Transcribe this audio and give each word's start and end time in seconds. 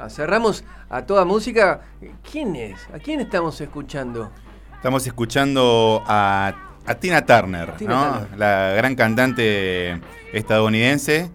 Ah, 0.00 0.08
cerramos 0.08 0.64
a 0.88 1.02
toda 1.04 1.26
música. 1.26 1.82
¿Quién 2.30 2.56
es? 2.56 2.88
¿A 2.94 2.98
quién 2.98 3.20
estamos 3.20 3.60
escuchando? 3.60 4.30
Estamos 4.74 5.06
escuchando 5.06 6.02
a, 6.06 6.54
Tina 6.98 7.24
Turner, 7.26 7.74
¿no? 7.82 8.26
la 8.36 8.72
gran 8.74 8.94
cantante 8.94 10.00
estadounidense. 10.32 11.30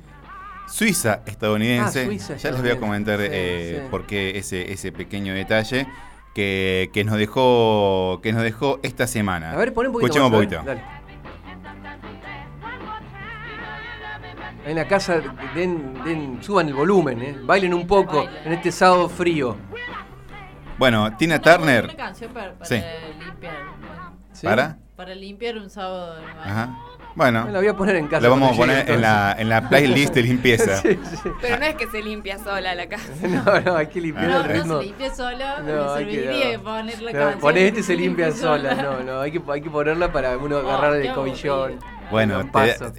Suiza 0.67 1.21
estadounidense. 1.25 2.09
Ah, 2.29 2.35
ya 2.35 2.51
les 2.51 2.61
voy 2.61 2.71
a 2.71 2.79
comentar 2.79 3.19
eh, 3.21 3.87
por 3.91 4.05
qué 4.05 4.37
ese, 4.37 4.71
ese 4.71 4.91
pequeño 4.91 5.33
detalle 5.33 5.87
que, 6.33 7.03
nos 7.05 7.17
dejó 7.17 8.19
que 8.21 8.33
nos 8.33 8.43
dejó 8.43 8.79
esta 8.83 9.07
semana. 9.07 9.51
A 9.51 9.55
ver, 9.55 9.73
pon 9.73 9.87
un 9.87 9.93
poquito 9.93 10.07
Escuchemos 10.07 10.31
un 10.31 10.35
poquito. 10.35 10.63
en 14.65 14.75
la 14.75 14.87
casa 14.87 15.21
den, 15.53 16.39
suban 16.41 16.67
el 16.67 16.73
volumen, 16.73 17.21
¿eh? 17.21 17.37
bailen 17.43 17.73
un 17.73 17.85
poco 17.85 18.27
en 18.43 18.53
este 18.53 18.71
sábado 18.71 19.07
frío. 19.07 19.55
Bueno, 20.77 21.15
Tina 21.15 21.39
Turner. 21.39 21.85
Una 21.85 21.95
canción 21.95 22.33
para, 22.33 22.53
limpiar. 22.53 23.53
¿Para? 24.43 24.77
Para 24.95 25.15
limpiar 25.15 25.57
un 25.57 25.69
sábado. 25.69 26.21
Ajá. 26.43 26.77
Bueno, 27.15 27.47
la 27.49 27.59
voy 27.59 27.67
a 27.67 27.75
poner 27.75 27.95
en 27.95 28.07
casa. 28.07 28.21
La 28.21 28.27
vamos 28.27 28.51
a 28.51 28.57
poner 28.57 28.89
en 28.89 28.99
la, 28.99 29.33
en 29.39 29.47
la 29.47 29.69
playlist 29.69 30.13
de 30.13 30.21
limpieza. 30.21 30.75
sí, 30.81 30.99
sí. 31.09 31.29
Pero 31.41 31.57
no 31.57 31.65
es 31.65 31.75
que 31.75 31.87
se 31.87 32.03
limpia 32.03 32.37
sola 32.37 32.75
la 32.75 32.87
casa. 32.87 33.07
no, 33.27 33.61
no, 33.61 33.77
hay 33.77 33.87
que 33.87 34.01
limpiar 34.01 34.29
el 34.29 34.43
ritmo. 34.43 34.73
No, 34.73 34.79
se 34.81 34.85
limpia 34.87 35.15
sola, 35.15 35.63
no, 35.65 35.93
me 35.93 35.97
serviría 35.97 36.51
que, 36.51 36.59
poner 36.59 37.01
la 37.01 37.11
canción. 37.13 37.39
Poné 37.39 37.67
este 37.67 37.79
y 37.79 37.83
se 37.83 37.95
limpia 37.95 38.31
sola. 38.35 38.75
No, 38.75 39.03
no, 39.03 39.21
hay 39.21 39.31
que, 39.31 39.41
hay 39.47 39.61
que 39.61 39.69
ponerla 39.69 40.11
para 40.11 40.37
uno 40.37 40.57
agarrar 40.57 40.95
el 40.97 41.13
cobillón. 41.13 41.79
Bueno, 42.11 42.49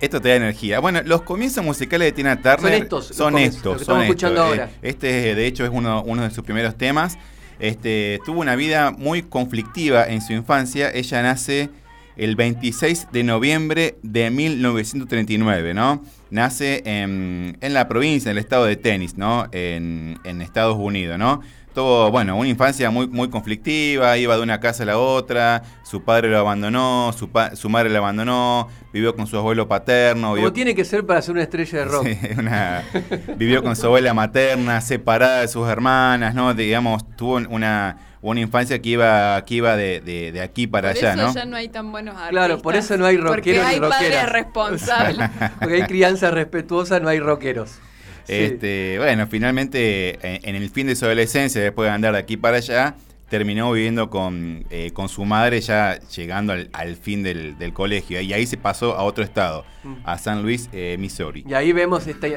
esto 0.00 0.20
te 0.20 0.28
da 0.30 0.34
energía. 0.34 0.80
Bueno, 0.80 1.00
los 1.04 1.22
comienzos 1.22 1.62
musicales 1.62 2.08
de 2.08 2.12
Tina 2.12 2.36
Turner 2.36 2.58
son 2.58 2.72
estos. 2.72 3.06
Son 3.08 3.38
estos. 3.38 3.80
estamos 3.82 4.04
escuchando 4.04 4.42
ahora. 4.42 4.64
Eh, 4.64 4.88
este, 4.88 5.34
de 5.34 5.46
hecho, 5.46 5.64
es 5.64 5.70
uno, 5.72 6.02
uno 6.04 6.22
de 6.22 6.30
sus 6.30 6.42
primeros 6.42 6.76
temas. 6.76 7.18
Este, 7.58 8.20
tuvo 8.24 8.40
una 8.40 8.56
vida 8.56 8.90
muy 8.90 9.22
conflictiva 9.22 10.06
en 10.06 10.22
su 10.22 10.32
infancia. 10.32 10.90
Ella 10.92 11.22
nace 11.22 11.70
el 12.16 12.36
26 12.36 13.08
de 13.12 13.24
noviembre 13.24 13.98
de 14.02 14.30
1939, 14.30 15.74
¿no? 15.74 16.02
Nace 16.30 16.82
en, 16.84 17.58
en 17.60 17.74
la 17.74 17.88
provincia, 17.88 18.30
en 18.30 18.36
el 18.36 18.42
estado 18.42 18.64
de 18.64 18.76
Tenis, 18.76 19.16
¿no? 19.16 19.46
En, 19.52 20.18
en 20.24 20.42
Estados 20.42 20.76
Unidos, 20.76 21.18
¿no? 21.18 21.42
tuvo, 21.76 22.10
bueno, 22.10 22.38
una 22.38 22.48
infancia 22.48 22.90
muy, 22.90 23.06
muy 23.06 23.28
conflictiva, 23.28 24.16
iba 24.16 24.34
de 24.34 24.42
una 24.42 24.60
casa 24.60 24.82
a 24.84 24.86
la 24.86 24.98
otra, 24.98 25.62
su 25.82 26.02
padre 26.02 26.30
lo 26.30 26.38
abandonó, 26.38 27.12
su, 27.12 27.28
su 27.52 27.68
madre 27.68 27.90
lo 27.90 27.98
abandonó, 27.98 28.68
vivió 28.94 29.14
con 29.14 29.26
su 29.26 29.36
abuelo 29.36 29.68
paterno. 29.68 30.34
Como 30.34 30.54
tiene 30.54 30.74
que 30.74 30.86
ser 30.86 31.04
para 31.04 31.20
ser 31.20 31.34
una 31.34 31.42
estrella 31.42 31.80
de 31.80 31.84
rock. 31.84 32.06
vivió 33.36 33.62
con 33.62 33.76
su 33.76 33.84
abuela 33.84 34.14
materna, 34.14 34.80
separada 34.80 35.42
de 35.42 35.48
sus 35.48 35.68
hermanas, 35.68 36.34
¿no? 36.34 36.54
Digamos, 36.54 37.04
tuvo 37.14 37.42
una, 37.50 37.98
una 38.30 38.40
infancia 38.40 38.80
que 38.80 38.88
iba, 38.88 39.44
que 39.44 39.54
iba 39.54 39.76
de, 39.76 40.00
de, 40.00 40.40
aquí 40.40 40.66
para 40.66 40.90
allá, 40.90 41.14
¿no? 41.14 41.22
Por 41.22 41.30
eso 41.30 41.38
ya 41.38 41.44
no 41.44 41.56
hay 41.56 41.68
tan 41.68 41.92
buenos 41.92 42.14
artistas. 42.14 42.30
Claro, 42.30 42.60
por 42.60 42.74
eso 42.74 42.96
no 42.96 43.06
hay 43.06 43.16
rockeros 43.16 43.64
Porque 43.64 43.74
hay 43.74 43.80
padres 43.80 44.28
responsables. 44.30 45.30
porque 45.60 45.74
hay 45.74 45.82
crianza 45.82 46.30
respetuosa, 46.32 46.98
no 46.98 47.08
hay 47.08 47.20
rockeros. 47.20 47.78
Este, 48.26 48.98
bueno, 48.98 49.28
finalmente 49.28 50.18
en, 50.22 50.56
el 50.56 50.68
fin 50.70 50.88
de 50.88 50.96
su 50.96 51.04
adolescencia, 51.04 51.60
después 51.60 51.88
de 51.88 51.94
andar 51.94 52.14
de 52.14 52.18
aquí 52.18 52.36
para 52.36 52.56
allá, 52.56 52.96
terminó 53.28 53.72
viviendo 53.72 54.08
con, 54.08 54.64
eh, 54.70 54.90
con 54.92 55.08
su 55.08 55.24
madre 55.24 55.60
ya 55.60 55.98
llegando 56.14 56.54
al, 56.72 56.96
fin 56.96 57.22
del, 57.22 57.56
colegio. 57.72 58.20
Y 58.20 58.32
ahí 58.32 58.46
se 58.46 58.56
pasó 58.56 58.94
a 58.96 59.02
otro 59.02 59.24
estado, 59.24 59.64
mm. 59.84 59.94
a 60.04 60.18
San 60.18 60.42
Luis, 60.42 60.68
eh, 60.72 60.96
Missouri. 60.98 61.44
Y 61.48 61.54
ahí 61.54 61.72
vemos 61.72 62.06
esta, 62.06 62.28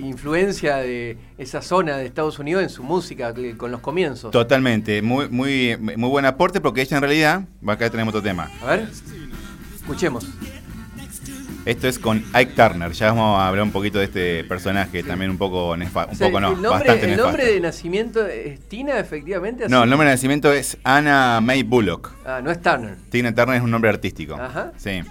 influencia 0.00 0.76
de 0.76 1.18
esa 1.38 1.62
zona 1.62 1.96
de 1.96 2.06
Estados 2.06 2.38
Unidos 2.38 2.62
en 2.62 2.70
su 2.70 2.82
música, 2.82 3.34
con 3.56 3.70
los 3.70 3.80
comienzos. 3.80 4.30
Totalmente, 4.30 5.02
muy, 5.02 5.28
muy, 5.28 5.76
muy 5.76 6.08
buen 6.08 6.24
aporte 6.24 6.60
porque 6.60 6.82
ella 6.82 6.96
en 6.96 7.02
realidad, 7.02 7.44
acá 7.66 7.90
tenemos 7.90 8.14
otro 8.14 8.22
tema. 8.22 8.50
A 8.62 8.66
ver, 8.66 8.88
escuchemos. 9.74 10.26
Esto 11.64 11.88
es 11.88 11.98
con 11.98 12.22
Ike 12.34 12.52
Turner. 12.52 12.92
Ya 12.92 13.06
vamos 13.06 13.40
a 13.40 13.48
hablar 13.48 13.64
un 13.64 13.72
poquito 13.72 13.98
de 13.98 14.04
este 14.04 14.44
personaje, 14.44 15.02
también 15.02 15.30
un 15.30 15.38
poco 15.38 15.74
nefasto. 15.78 16.12
Un 16.12 16.18
poco 16.18 16.38
no, 16.38 16.52
el 16.52 16.60
nombre, 16.60 17.12
¿El 17.12 17.16
nombre 17.16 17.46
de 17.46 17.60
nacimiento 17.60 18.26
es 18.26 18.60
Tina, 18.68 18.98
efectivamente? 18.98 19.66
No, 19.66 19.84
el 19.84 19.88
nombre 19.88 20.06
de 20.06 20.14
nacimiento 20.14 20.52
es 20.52 20.76
Anna 20.84 21.40
May 21.40 21.62
Bullock. 21.62 22.14
Ah, 22.26 22.40
no 22.44 22.50
es 22.50 22.60
Turner. 22.60 22.96
Tina 23.08 23.34
Turner 23.34 23.56
es 23.56 23.62
un 23.62 23.70
nombre 23.70 23.88
artístico. 23.88 24.34
Ajá. 24.34 24.72
Sí. 24.76 25.02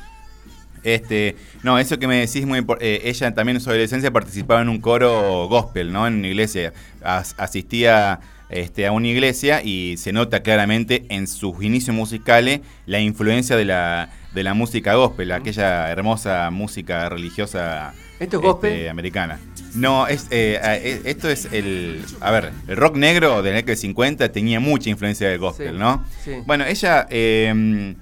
Este, 0.83 1.37
no, 1.63 1.79
eso 1.79 1.97
que 1.97 2.07
me 2.07 2.19
decís 2.19 2.45
muy 2.45 2.59
importante. 2.59 2.97
Eh, 2.97 3.09
ella 3.09 3.33
también 3.33 3.57
en 3.57 3.61
su 3.61 3.71
adolescencia 3.71 4.11
participaba 4.11 4.61
en 4.61 4.69
un 4.69 4.79
coro 4.79 5.47
gospel, 5.47 5.91
¿no? 5.91 6.05
En 6.05 6.17
una 6.17 6.27
iglesia. 6.27 6.71
asistía 7.01 8.19
este, 8.53 8.87
a 8.87 8.91
una 8.91 9.07
iglesia 9.07 9.61
y 9.63 9.95
se 9.97 10.13
nota 10.13 10.41
claramente 10.41 11.05
en 11.09 11.27
sus 11.27 11.63
inicios 11.63 11.95
musicales 11.95 12.61
la 12.85 12.99
influencia 12.99 13.55
de 13.55 13.65
la 13.65 14.09
de 14.33 14.43
la 14.43 14.55
música 14.55 14.95
gospel, 14.95 15.31
aquella 15.31 15.91
hermosa 15.91 16.49
música 16.49 17.07
religiosa 17.07 17.93
¿Esto 18.19 18.37
es 18.37 18.43
gospel? 18.43 18.71
Este, 18.71 18.89
americana. 18.89 19.39
No, 19.75 20.07
es, 20.07 20.27
eh, 20.29 20.59
eh, 20.61 21.01
esto 21.05 21.29
es 21.29 21.49
el. 21.51 22.03
A 22.21 22.31
ver, 22.31 22.51
el 22.67 22.77
rock 22.77 22.95
negro 22.95 23.41
de 23.41 23.49
la 23.49 23.55
década 23.57 23.71
de 23.71 23.77
50 23.77 24.31
tenía 24.31 24.59
mucha 24.59 24.89
influencia 24.89 25.27
del 25.27 25.39
gospel, 25.39 25.77
¿no? 25.77 26.05
Bueno, 26.45 26.65
ella 26.65 27.07
em, 27.09 27.95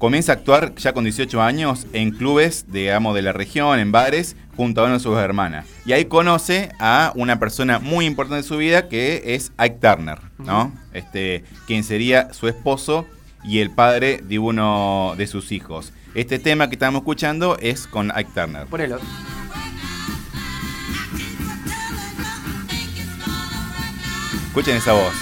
comienza 0.00 0.32
a 0.32 0.36
actuar 0.36 0.74
ya 0.76 0.94
con 0.94 1.04
18 1.04 1.42
años 1.42 1.86
en 1.92 2.10
clubes, 2.12 2.64
digamos, 2.68 3.14
de 3.14 3.20
la 3.20 3.34
región, 3.34 3.78
en 3.78 3.92
bares, 3.92 4.34
junto 4.56 4.80
a 4.80 4.84
una 4.84 4.94
de 4.94 5.00
sus 5.00 5.18
hermanas. 5.18 5.66
Y 5.84 5.92
ahí 5.92 6.06
conoce 6.06 6.70
a 6.80 7.12
una 7.16 7.38
persona 7.38 7.78
muy 7.78 8.06
importante 8.06 8.42
de 8.42 8.48
su 8.48 8.56
vida 8.56 8.88
que 8.88 9.34
es 9.34 9.52
Ike 9.58 9.76
Turner, 9.78 10.18
¿no? 10.38 10.72
Este, 10.94 11.44
quien 11.66 11.84
sería 11.84 12.32
su 12.32 12.48
esposo 12.48 13.06
y 13.44 13.58
el 13.58 13.70
padre 13.70 14.22
de 14.24 14.38
uno 14.38 15.12
de 15.18 15.26
sus 15.26 15.52
hijos. 15.52 15.92
Este 16.14 16.38
tema 16.38 16.70
que 16.70 16.76
estamos 16.76 17.00
escuchando 17.00 17.58
es 17.60 17.86
con 17.86 18.10
Ike 18.10 18.30
Turner. 18.34 18.66
Ponelo. 18.68 18.98
Escuchen 24.48 24.78
esa 24.78 24.94
voz. 24.94 25.12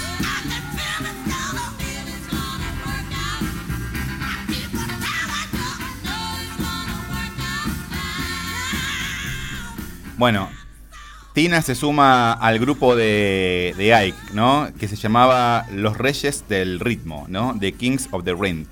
Bueno, 10.19 10.49
Tina 11.33 11.61
se 11.61 11.75
suma 11.75 12.33
al 12.33 12.59
grupo 12.59 12.97
de, 12.97 13.73
de, 13.77 13.95
Ike, 13.95 14.17
¿no? 14.33 14.67
Que 14.77 14.89
se 14.89 14.97
llamaba 14.97 15.65
Los 15.71 15.97
Reyes 15.97 16.43
del 16.49 16.81
Ritmo, 16.81 17.25
¿no? 17.29 17.55
The 17.57 17.71
Kings 17.71 18.09
of 18.11 18.25
the 18.25 18.35
Ring. 18.35 18.65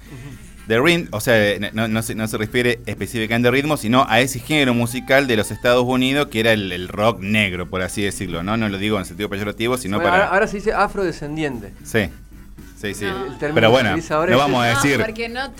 The 0.68 0.81
Ring, 0.81 1.07
o 1.12 1.22
sea, 1.22 1.57
no, 1.72 2.02
se, 2.02 2.38
refiere 2.38 2.81
específicamente 2.86 3.47
al 3.47 3.53
ritmo, 3.53 3.78
sino 3.78 4.06
a 4.09 4.19
ese 4.19 4.40
género 4.40 4.74
musical 4.74 5.25
de 5.25 5.38
los 5.38 5.50
Estados 5.50 5.86
Unidos 5.86 6.28
que 6.28 6.41
era 6.41 6.52
el, 6.52 6.90
rock 6.90 7.22
negro, 7.22 7.69
por 7.69 7.81
así 7.81 8.02
decirlo, 8.02 8.44
¿no? 8.44 8.57
No 8.57 8.68
lo 8.68 8.78
digo 8.78 9.00
en 9.00 9.06
sentido 9.06 9.30
peyorativo, 9.30 9.78
sino 9.78 10.02
para... 10.02 10.28
ahora 10.28 10.47
se 10.47 10.57
dice 10.57 10.74
afrodescendiente. 10.74 11.72
Sí. 11.86 12.09
Sí, 12.80 12.94
sí. 12.94 13.08
Pero 13.40 13.72
bueno, 13.72 13.98
no 13.98 14.38
vamos 14.38 14.64
a 14.64 14.68
decir, 14.68 15.04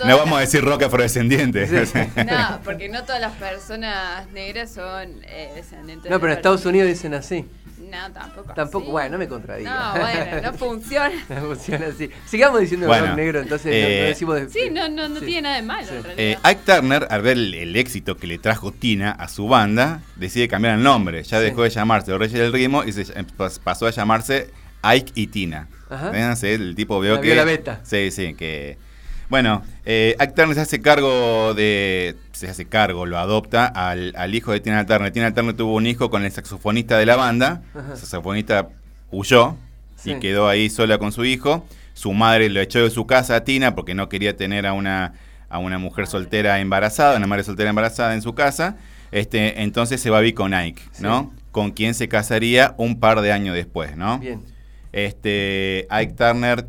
no, 0.04 0.16
vamos 0.18 0.38
a 0.38 0.40
decir 0.40 0.64
rock 0.64 0.84
afrodescendiente. 0.84 1.66
no, 2.16 2.60
porque 2.64 2.88
no 2.88 3.02
todas 3.02 3.20
las 3.20 3.32
personas 3.34 4.30
negras 4.30 4.70
son 4.70 5.20
eh, 5.24 5.50
descendientes. 5.56 6.10
No, 6.10 6.20
pero 6.20 6.32
en 6.32 6.38
Estados 6.38 6.64
Unidos 6.64 6.88
dicen 6.88 7.14
así. 7.14 7.44
No, 7.90 8.12
tampoco. 8.12 8.54
Tampoco, 8.54 8.90
bueno, 8.92 9.10
no 9.10 9.18
me 9.18 9.26
contradiga. 9.26 9.94
No, 9.94 10.00
bueno, 10.00 10.42
no 10.42 10.52
funciona. 10.58 11.24
no 11.28 11.40
funciona 11.40 11.86
así. 11.86 12.10
Sigamos 12.26 12.60
diciendo 12.60 12.86
rock 12.86 13.16
negro, 13.16 13.40
entonces 13.40 13.66
no, 13.66 13.88
eh, 13.88 14.02
decimos 14.08 14.34
de, 14.36 14.50
Sí, 14.50 14.70
no, 14.70 14.88
no, 14.88 15.08
no 15.08 15.20
tiene 15.20 15.42
nada 15.42 15.56
de 15.56 15.62
malo. 15.62 15.88
En 15.88 16.04
eh, 16.16 16.38
Ike 16.42 16.60
Turner, 16.64 17.08
al 17.10 17.22
ver 17.22 17.36
el, 17.36 17.76
éxito 17.76 18.16
que 18.16 18.26
le 18.26 18.38
trajo 18.38 18.72
Tina 18.72 19.10
a 19.10 19.28
su 19.28 19.48
banda, 19.48 20.02
decide 20.16 20.46
cambiar 20.46 20.74
el 20.74 20.84
nombre. 20.84 21.22
Ya 21.24 21.40
dejó 21.40 21.62
de 21.62 21.70
llamarse 21.70 22.10
Los 22.12 22.20
Reyes 22.20 22.38
del 22.38 22.52
Ritmo 22.52 22.84
y 22.84 22.92
se 22.92 23.04
pasó 23.64 23.86
a 23.86 23.90
llamarse 23.90 24.50
Ike 24.82 25.12
y 25.14 25.26
Tina. 25.28 25.68
Ajá. 25.90 26.32
el 26.42 26.74
tipo 26.74 27.00
veo 27.00 27.20
que. 27.20 27.34
La 27.34 27.44
beta. 27.44 27.80
Sí, 27.82 28.10
sí, 28.10 28.34
que. 28.34 28.76
Bueno, 29.28 29.62
eh, 29.84 30.16
Turner 30.34 30.54
se 30.54 30.62
hace 30.62 30.80
cargo 30.80 31.54
de. 31.54 32.16
Se 32.32 32.48
hace 32.48 32.64
cargo, 32.64 33.06
lo 33.06 33.18
adopta 33.18 33.66
al, 33.66 34.34
hijo 34.34 34.52
de 34.52 34.60
Tina 34.60 34.86
Turner. 34.86 35.12
Tina 35.12 35.34
Turner 35.34 35.54
tuvo 35.54 35.74
un 35.74 35.86
hijo 35.86 36.10
con 36.10 36.24
el 36.24 36.32
saxofonista 36.32 36.98
de 36.98 37.06
la 37.06 37.16
banda. 37.16 37.62
El 37.74 37.96
saxofonista 37.96 38.68
huyó 39.10 39.56
y 40.04 40.14
quedó 40.16 40.48
ahí 40.48 40.70
sola 40.70 40.98
con 40.98 41.12
su 41.12 41.24
hijo. 41.24 41.66
Su 41.94 42.12
madre 42.12 42.48
lo 42.48 42.60
echó 42.60 42.82
de 42.82 42.90
su 42.90 43.06
casa 43.06 43.36
a 43.36 43.44
Tina 43.44 43.74
porque 43.74 43.94
no 43.94 44.08
quería 44.08 44.36
tener 44.36 44.66
a 44.66 44.72
una, 44.72 45.14
a 45.48 45.58
una 45.58 45.78
mujer 45.78 46.06
soltera 46.06 46.60
embarazada, 46.60 47.16
una 47.16 47.26
madre 47.26 47.44
soltera 47.44 47.70
embarazada 47.70 48.14
en 48.14 48.22
su 48.22 48.34
casa. 48.34 48.76
Este, 49.10 49.62
entonces 49.62 50.00
se 50.00 50.10
va 50.10 50.18
a 50.18 50.20
vivir 50.20 50.34
con 50.34 50.54
Ike, 50.54 50.82
¿no? 51.00 51.32
con 51.58 51.72
quien 51.72 51.94
se 51.94 52.08
casaría 52.08 52.74
un 52.76 53.00
par 53.00 53.20
de 53.20 53.32
años 53.32 53.54
después, 53.54 53.96
¿no? 53.96 54.18
Bien. 54.20 54.40
Este, 54.92 55.86
Ike 55.90 56.14
Turner 56.14 56.66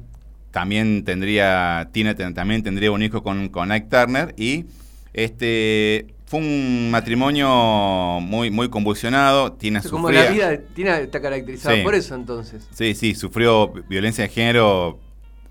también 0.52 1.04
tendría, 1.04 1.90
Tina 1.92 2.16
también 2.16 2.64
tendría 2.64 2.92
un 2.92 3.04
hijo 3.04 3.24
con, 3.24 3.50
con 3.50 3.72
Ike 3.72 3.88
Turner 3.90 4.34
y 4.38 4.66
este 5.14 6.08
fue 6.26 6.40
un 6.42 6.92
matrimonio 6.92 8.20
muy, 8.22 8.52
muy 8.52 8.70
convulsionado. 8.70 9.54
Tina 9.54 9.82
Como 9.82 10.12
la 10.12 10.30
vida 10.30 10.50
de 10.50 10.58
Tina 10.60 11.00
está 11.00 11.22
caracterizada 11.22 11.84
por 11.84 11.96
eso 11.96 12.14
entonces. 12.14 12.68
Sí, 12.72 12.94
sí, 12.94 13.16
sufrió 13.16 13.72
violencia 13.90 14.26
de 14.26 14.30
género. 14.30 15.00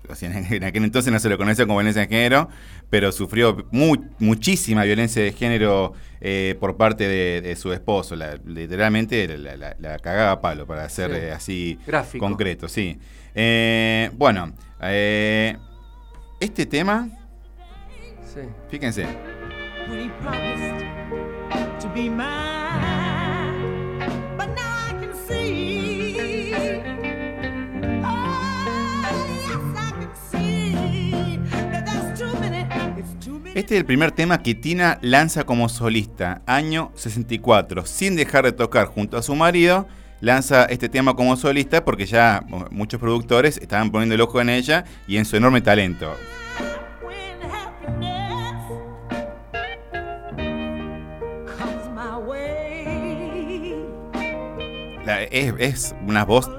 en 0.21 0.63
aquel 0.63 0.83
entonces 0.83 1.11
no 1.11 1.19
se 1.19 1.29
lo 1.29 1.37
conoce 1.37 1.63
como 1.63 1.77
violencia 1.77 2.01
de 2.01 2.07
género, 2.07 2.49
pero 2.89 3.11
sufrió 3.11 3.67
muchísima 3.71 4.83
violencia 4.83 5.21
de 5.23 5.31
género 5.31 5.93
eh, 6.21 6.55
por 6.59 6.77
parte 6.77 7.07
de, 7.07 7.55
su 7.55 7.71
esposo. 7.71 8.15
literalmente 8.45 9.37
la, 9.37 9.97
cagaba 9.99 10.31
a 10.31 10.41
palo, 10.41 10.65
para 10.65 10.87
ser 10.89 11.11
eh, 11.11 11.31
así 11.31 11.79
concreto. 12.17 12.67
Sí. 12.67 12.97
Eh, 13.35 14.09
bueno, 14.13 14.53
este 16.39 16.65
tema, 16.65 17.09
sí. 18.25 18.41
fíjense. 18.69 19.05
Este 33.59 33.75
es 33.75 33.81
el 33.81 33.85
primer 33.85 34.13
tema 34.13 34.41
que 34.41 34.55
Tina 34.55 34.99
lanza 35.01 35.43
como 35.43 35.67
solista, 35.67 36.41
año 36.45 36.93
64, 36.95 37.85
sin 37.85 38.15
dejar 38.15 38.45
de 38.45 38.53
tocar 38.53 38.87
junto 38.87 39.17
a 39.17 39.21
su 39.21 39.35
marido. 39.35 39.85
Lanza 40.21 40.63
este 40.63 40.87
tema 40.87 41.13
como 41.13 41.35
solista 41.35 41.83
porque 41.83 42.05
ya 42.05 42.41
muchos 42.71 43.01
productores 43.01 43.57
estaban 43.57 43.91
poniendo 43.91 44.15
el 44.15 44.21
ojo 44.21 44.39
en 44.39 44.47
ella 44.47 44.85
y 45.09 45.17
en 45.17 45.25
su 45.25 45.35
enorme 45.35 45.59
talento. 45.59 46.15
es, 55.31 55.93
una 56.07 56.23
voz 56.23 56.49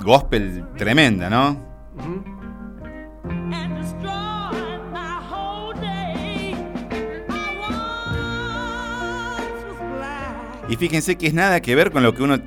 gospel 0.00 0.64
tremenda, 0.76 1.30
¿no? 1.30 2.31
Y 10.72 10.76
fíjense 10.76 11.16
que 11.16 11.26
es 11.26 11.34
nada 11.34 11.60
que 11.60 11.74
ver 11.74 11.90
con 11.90 12.02
lo 12.02 12.14
que 12.14 12.22
uno 12.22 12.38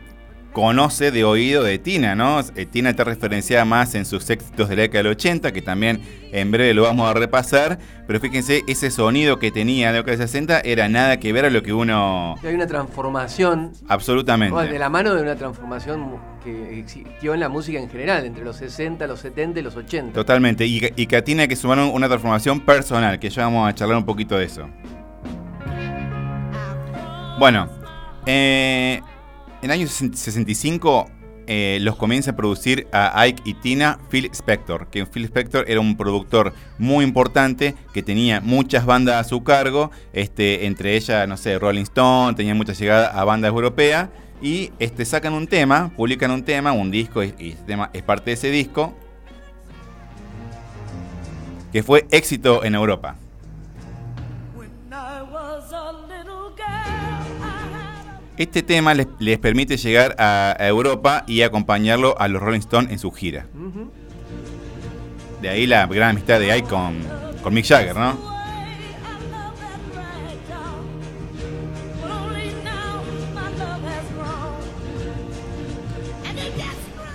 conoce 0.51 1.11
de 1.11 1.23
oído 1.23 1.61
de 1.61 1.77
Tina, 1.77 2.15
¿no? 2.15 2.39
Eh, 2.55 2.65
Tina 2.65 2.89
está 2.89 3.03
referenciada 3.03 3.65
más 3.65 3.93
en 3.93 4.03
sus 4.03 4.27
éxitos 4.31 4.67
de 4.67 4.75
la 4.75 4.81
década 4.81 5.03
del 5.03 5.11
80, 5.11 5.51
que 5.51 5.61
también 5.61 6.01
en 6.31 6.49
breve 6.49 6.73
lo 6.73 6.81
vamos 6.81 7.07
a 7.07 7.13
repasar, 7.13 7.77
pero 8.07 8.19
fíjense, 8.19 8.63
ese 8.65 8.89
sonido 8.89 9.37
que 9.37 9.51
tenía 9.51 9.89
de 9.89 9.93
la 9.93 9.97
década 9.99 10.17
del 10.17 10.27
60 10.27 10.61
era 10.61 10.89
nada 10.89 11.19
que 11.19 11.31
ver 11.33 11.45
a 11.45 11.51
lo 11.51 11.61
que 11.61 11.71
uno... 11.71 12.33
Hay 12.43 12.55
una 12.55 12.65
transformación. 12.65 13.73
Absolutamente. 13.87 14.59
de 14.59 14.79
la 14.79 14.89
mano 14.89 15.13
de 15.13 15.21
una 15.21 15.35
transformación 15.35 16.15
que 16.43 16.79
existió 16.79 17.35
en 17.35 17.41
la 17.41 17.49
música 17.49 17.77
en 17.77 17.91
general, 17.91 18.25
entre 18.25 18.43
los 18.43 18.55
60, 18.55 19.05
los 19.05 19.19
70 19.19 19.59
y 19.59 19.61
los 19.61 19.75
80. 19.75 20.13
Totalmente, 20.13 20.65
y, 20.65 20.81
y 20.95 21.05
que 21.05 21.15
a 21.15 21.23
Tina 21.23 21.47
que 21.47 21.55
sumar 21.55 21.77
una 21.77 22.07
transformación 22.07 22.61
personal, 22.61 23.19
que 23.19 23.29
ya 23.29 23.43
vamos 23.43 23.69
a 23.69 23.75
charlar 23.75 23.99
un 23.99 24.05
poquito 24.05 24.35
de 24.35 24.45
eso. 24.45 24.67
Bueno, 27.37 27.69
eh, 28.25 29.01
en 29.61 29.65
el 29.65 29.71
año 29.71 29.87
65 29.87 31.09
eh, 31.47 31.77
los 31.81 31.95
comienza 31.95 32.31
a 32.31 32.35
producir 32.35 32.87
a 32.91 33.19
Ike 33.21 33.43
y 33.45 33.53
Tina 33.53 33.99
Phil 34.09 34.29
Spector, 34.31 34.87
que 34.87 35.05
Phil 35.05 35.25
Spector 35.25 35.65
era 35.67 35.79
un 35.79 35.95
productor 35.95 36.53
muy 36.79 37.05
importante 37.05 37.75
que 37.93 38.01
tenía 38.01 38.41
muchas 38.41 38.85
bandas 38.85 39.23
a 39.23 39.29
su 39.29 39.43
cargo, 39.43 39.91
este, 40.11 40.65
entre 40.65 40.95
ellas, 40.95 41.27
no 41.27 41.37
sé, 41.37 41.59
Rolling 41.59 41.83
Stone, 41.83 42.35
tenía 42.35 42.55
mucha 42.55 42.73
llegada 42.73 43.07
a 43.07 43.23
bandas 43.25 43.49
europeas, 43.49 44.09
y 44.41 44.71
este, 44.79 45.05
sacan 45.05 45.33
un 45.33 45.45
tema, 45.45 45.91
publican 45.95 46.31
un 46.31 46.43
tema, 46.43 46.71
un 46.71 46.89
disco, 46.89 47.23
y, 47.23 47.33
y 47.37 47.49
este 47.49 47.63
tema 47.63 47.91
es 47.93 48.01
parte 48.01 48.31
de 48.31 48.33
ese 48.33 48.49
disco, 48.49 48.95
que 51.71 51.83
fue 51.83 52.07
éxito 52.09 52.63
en 52.63 52.73
Europa. 52.73 53.17
Este 58.37 58.63
tema 58.63 58.93
les, 58.93 59.37
permite 59.37 59.77
llegar 59.77 60.15
a, 60.19 60.57
Europa 60.59 61.23
y 61.25 61.41
acompañarlo 61.41 62.19
a 62.19 62.27
los 62.27 62.41
Rolling 62.41 62.59
Stones 62.59 62.91
en 62.91 62.99
su 62.99 63.11
gira. 63.11 63.47
De 65.41 65.49
ahí 65.49 65.65
la 65.65 65.87
gran 65.87 66.09
amistad 66.09 66.39
de 66.39 66.51
Ike 66.51 66.67
con, 66.67 67.53
Mick 67.53 67.65
Jagger, 67.65 67.95
¿no? 67.95 68.35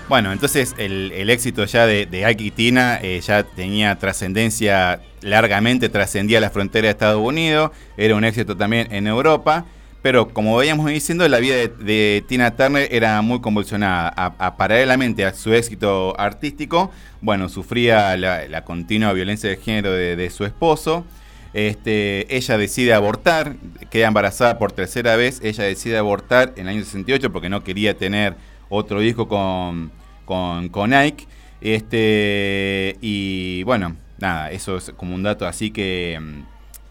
Bueno, 0.09 0.33
entonces 0.33 0.75
el, 0.79 1.31
éxito 1.31 1.67
ya 1.67 1.87
de, 1.87 2.07
de, 2.07 2.25
Ike 2.25 2.45
y 2.45 2.51
Tina 2.51 2.99
eh, 3.01 3.21
ya 3.21 3.45
tenía 3.45 3.97
trascendencia, 3.97 5.03
largamente 5.21 5.89
trascendía 5.89 6.41
la 6.41 6.51
frontera 6.51 6.87
de 6.87 6.93
Estados 6.93 7.21
Unidos, 7.21 7.71
era 7.97 8.17
un 8.17 8.25
éxito 8.25 8.57
también 8.57 8.89
en 8.91 9.07
Europa. 9.07 9.67
Pero 10.03 10.29
como 10.33 10.57
veíamos 10.57 10.87
diciendo, 10.87 11.29
la 11.29 11.39
vida 11.39 11.57
de, 11.57 12.25
Tina 12.27 12.57
Turner 12.57 12.89
era 12.91 13.21
muy 13.21 13.41
convulsionada. 13.41 14.09
A, 14.17 14.57
paralelamente 14.57 15.25
a 15.25 15.35
su 15.35 15.53
éxito 15.53 16.19
artístico, 16.19 16.91
bueno, 17.21 17.49
sufría 17.49 18.17
la, 18.17 18.65
continua 18.65 19.13
violencia 19.13 19.51
de 19.51 19.57
género 19.57 19.93
de, 19.93 20.31
su 20.31 20.45
esposo. 20.45 21.05
Este, 21.53 22.35
ella 22.35 22.57
decide 22.57 22.95
abortar, 22.95 23.57
queda 23.91 24.09
embarazada 24.09 24.59
por 24.59 24.73
tercera 24.73 25.17
vez. 25.17 25.41
Ella 25.43 25.65
decide 25.65 25.99
abortar 25.99 26.55
en 26.57 26.69
el 26.69 26.77
año 26.77 26.85
68 26.85 27.31
porque 27.33 27.51
no 27.51 27.63
quería 27.63 27.97
tener 27.97 28.37
otro 28.71 29.03
hijo 29.03 29.29
con, 29.29 29.91
con, 30.25 30.71
con 30.71 30.95
Ike. 30.95 31.27
Este, 31.61 32.97
y 33.03 33.65
bueno, 33.65 33.97
nada, 34.19 34.51
eso 34.51 34.79
es 34.79 34.93
como 34.97 35.15
un 35.15 35.23
dato 35.23 35.47
así 35.47 35.71
que, 35.71 36.19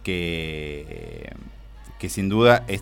que 0.03 1.33
que 1.99 2.09
sin 2.09 2.29
duda 2.29 2.65
es, 2.67 2.81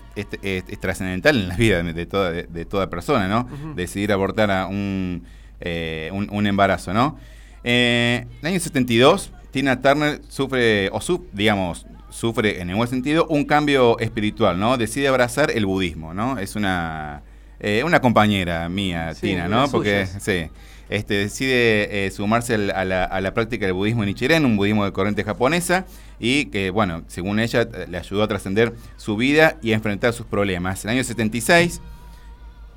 trascendental 0.80 1.36
en 1.36 1.48
la 1.50 1.56
vida 1.56 1.84
de 1.84 2.06
toda, 2.06 2.32
de, 2.32 2.66
toda 2.66 2.90
persona, 2.90 3.28
¿no? 3.28 3.50
Decidir 3.76 4.12
abortar 4.12 4.52
a 4.52 4.68
un, 4.68 5.24
eh, 5.60 6.10
un, 6.14 6.48
embarazo, 6.48 6.94
¿no? 6.94 7.18
Eh, 7.64 8.26
en 8.26 8.38
el 8.42 8.48
año 8.48 8.60
72, 8.60 9.32
Tina 9.52 9.82
Turner 9.82 10.22
sufre, 10.30 10.90
o 10.92 11.02
su, 11.02 11.26
digamos, 11.34 11.88
sufre 12.10 12.62
en 12.62 12.70
el 12.70 12.76
buen 12.76 12.88
sentido 12.88 13.26
un 13.28 13.44
cambio 13.46 14.00
espiritual, 14.00 14.60
¿no? 14.60 14.78
Decide 14.78 15.08
abrazar 15.08 15.52
el 15.52 15.66
budismo, 15.66 16.14
¿no? 16.14 16.38
Es 16.38 16.56
una, 16.56 17.24
eh, 17.60 17.82
una 17.84 18.00
compañera 18.00 18.70
mía, 18.70 19.14
Tina, 19.20 19.48
¿no? 19.48 19.68
Porque, 19.70 20.06
sí 20.06 20.50
este, 20.90 21.16
decide 21.16 22.06
eh, 22.06 22.12
sumarse 22.12 22.56
a 22.56 22.86
la, 22.86 23.34
práctica 23.34 23.66
del 23.66 23.74
budismo 23.74 24.06
Nichiren, 24.06 24.46
un 24.46 24.56
budismo 24.56 24.86
de 24.86 24.92
corriente 24.92 25.24
japonesa, 25.24 25.86
y 26.20 26.46
que, 26.46 26.70
bueno, 26.70 27.04
según 27.08 27.40
ella, 27.40 27.62
eh, 27.62 27.86
le 27.90 27.98
ayudó 27.98 28.24
a 28.24 28.28
trascender 28.28 28.74
su 28.96 29.18
vida 29.18 29.58
y 29.62 29.72
a 29.72 29.76
enfrentar 29.76 30.14
sus 30.14 30.26
problemas. 30.26 30.84
En 30.86 30.92
el 30.92 30.98
año 30.98 31.04
76 31.04 31.82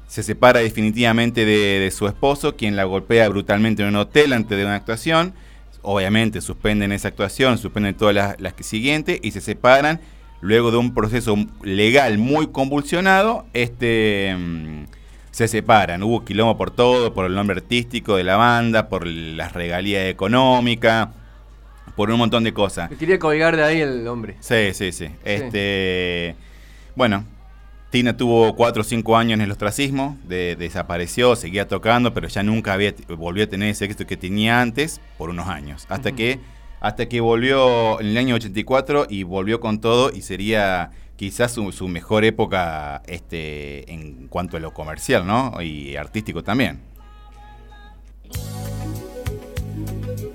se 0.08 0.22
separa 0.22 0.60
definitivamente 0.60 1.44
de, 1.44 1.90
su 1.92 2.08
esposo, 2.08 2.56
quien 2.56 2.74
la 2.74 2.84
golpea 2.84 3.28
brutalmente 3.28 3.82
en 3.82 3.88
un 3.90 3.96
hotel 3.96 4.32
antes 4.32 4.58
de 4.58 4.64
una 4.64 4.74
actuación. 4.74 5.32
Obviamente 5.82 6.40
suspenden 6.40 6.92
esa 6.92 7.08
actuación, 7.08 7.58
suspenden 7.58 7.94
todas 7.94 8.14
las, 8.14 8.40
las 8.40 8.54
siguientes 8.60 9.20
y 9.22 9.30
se 9.30 9.40
separan 9.40 10.00
luego 10.40 10.70
de 10.70 10.78
un 10.78 10.94
proceso 10.94 11.36
legal 11.62 12.18
muy 12.18 12.48
convulsionado. 12.48 13.46
Este. 13.52 14.36
Se 15.30 15.49
separan. 15.49 16.02
Hubo 16.02 16.25
quilombo 16.25 16.56
por 16.56 16.70
todo, 16.70 17.14
por 17.14 17.26
el 17.26 17.34
nombre 17.34 17.56
artístico 17.56 18.16
de 18.16 18.25
la 18.25 18.37
banda, 18.37 18.88
por 18.88 19.06
las 19.06 19.52
regalías 19.52 20.06
económicas, 20.06 21.08
por 21.96 22.10
un 22.10 22.18
montón 22.18 22.44
de 22.44 22.52
cosas. 22.52 22.90
Me 22.90 22.96
quería 22.96 23.18
colgar 23.18 23.56
de 23.56 23.62
ahí 23.62 23.80
el 23.80 24.06
hombre. 24.08 24.37
Sí, 24.40 24.72
sí, 24.75 24.92
sí. 24.92 25.08
Este, 25.25 26.34
bueno, 26.96 27.25
Tina 27.90 28.16
tuvo 28.16 28.54
4 28.54 28.80
o 28.80 28.84
5 28.84 29.16
años 29.16 29.34
en 29.34 29.40
el 29.40 29.50
ostracismo, 29.50 30.16
desapareció, 30.25 31.34
seguía 31.37 31.66
tocando, 31.66 32.14
pero 32.14 32.28
ya 32.28 32.42
nunca 32.42 32.72
había, 32.72 32.94
volvió 33.08 33.44
a 33.44 33.46
tener 33.46 33.70
ese 33.70 33.84
éxito 33.84 34.06
que 34.06 34.16
tenía 34.16 34.60
antes 34.60 35.00
por 35.18 35.30
unos 35.30 35.49
años. 35.49 35.87
Hasta 35.88 36.12
que 36.12 36.38
hasta 36.80 37.08
que 37.08 37.20
volvió 37.20 38.00
en 38.00 38.06
el 38.06 38.16
año 38.16 38.34
84 38.37 39.06
y 39.10 39.22
volvió 39.22 39.60
con 39.60 39.80
todo 39.80 40.10
y 40.10 40.22
sería 40.22 40.90
quizás 41.20 41.52
su, 41.52 41.86
mejor 41.86 42.24
época 42.24 43.02
este, 43.06 43.92
en 43.92 44.26
cuanto 44.28 44.56
a 44.56 44.60
lo 44.60 44.72
comercial, 44.72 45.26
¿no? 45.26 45.60
Y 45.60 45.94
artístico 45.94 46.42
también. 46.42 46.80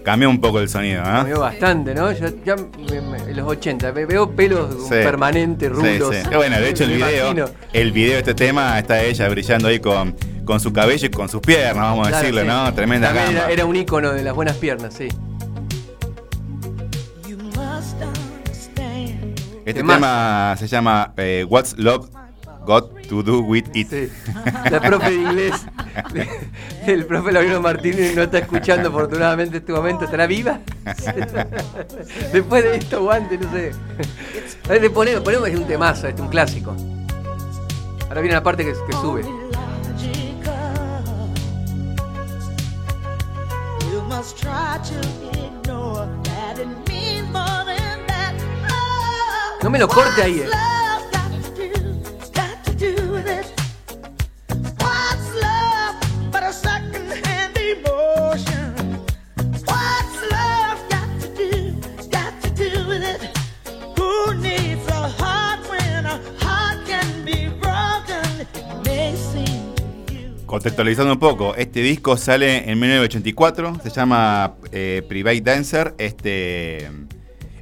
Cambió 0.03 0.29
un 0.29 0.39
poco 0.39 0.59
el 0.59 0.69
sonido, 0.69 1.01
¿no? 1.01 1.11
Cambió 1.11 1.39
bastante, 1.39 1.95
¿no? 1.95 2.11
Ya, 2.11 2.27
en 2.55 3.35
los 3.35 3.47
80, 3.47 3.89
veo 3.93 4.29
pelos 4.35 4.75
permanentes, 4.87 5.71
rulos. 5.71 6.15
Sí, 6.15 6.29
Bueno, 6.35 6.59
de 6.59 6.69
hecho 6.69 6.83
el 6.83 6.91
video, 6.97 7.49
el 7.73 7.91
video 7.91 8.13
de 8.13 8.19
este 8.19 8.35
tema 8.35 8.77
está 8.77 9.01
ella 9.01 9.27
brillando 9.29 9.69
ahí 9.69 9.79
con, 9.79 10.15
con 10.45 10.59
su 10.59 10.71
cabello 10.71 11.07
y 11.07 11.09
con 11.09 11.29
sus 11.29 11.41
piernas, 11.41 11.83
vamos 11.83 12.09
a 12.09 12.19
decirlo, 12.19 12.43
¿no? 12.43 12.71
Tremenda 12.75 13.09
era, 13.09 13.49
era, 13.49 13.65
un 13.65 13.75
icono 13.75 14.13
de 14.13 14.21
las 14.21 14.35
buenas 14.35 14.57
piernas, 14.57 14.93
sí. 14.93 15.07
Este 19.65 19.81
tema 19.81 20.55
se 20.59 20.67
llama 20.67 21.11
eh, 21.17 21.43
What's 21.49 21.75
Love 21.79 22.07
Got 22.67 23.07
to 23.07 23.23
Do 23.23 23.39
With 23.39 23.65
It. 23.73 23.91
La 24.69 24.79
profe 24.79 25.09
de 25.09 25.15
inglés, 25.15 25.65
el 26.85 27.05
profe 27.05 27.31
Laurino 27.31 27.61
Martínez 27.61 28.15
no 28.15 28.23
está 28.23 28.39
escuchando 28.39 28.89
afortunadamente 28.89 29.57
este 29.57 29.71
momento. 29.71 30.05
¿Estará 30.05 30.27
viva? 30.27 30.59
Después 32.31 32.63
de 32.63 32.77
esto, 32.77 33.01
guante, 33.03 33.39
no 33.39 33.51
sé. 33.51 33.71
Le 34.69 34.89
ponemos, 34.91 35.21
ponemos 35.21 35.49
un 35.49 35.65
temazo, 35.65 36.07
este, 36.07 36.21
un 36.21 36.29
clásico. 36.29 36.75
Ahora 38.07 38.21
viene 38.21 38.35
la 38.35 38.43
parte 38.43 38.63
que, 38.63 38.71
que 38.71 38.93
sube. 38.93 39.23
No 49.65 49.71
me 49.71 49.79
lo 49.79 49.87
corte 49.87 50.21
ahí. 50.21 50.41
Eh. 50.41 50.49
Contextualizando 70.45 71.13
un 71.13 71.19
poco, 71.19 71.55
este 71.55 71.79
disco 71.81 72.17
sale 72.17 72.69
en 72.69 72.79
1984, 72.79 73.79
se 73.81 73.89
llama 73.89 74.57
eh, 74.71 75.01
Private 75.09 75.41
Dancer. 75.41 75.95
Este, 75.97 76.87